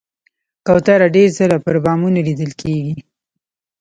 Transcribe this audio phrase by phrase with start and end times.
[0.65, 2.95] کوتره ډېر ځله پر بامونو لیدل کېږي.